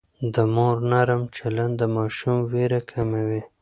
[0.33, 3.41] د مور نرم چلند د ماشوم وېره کموي.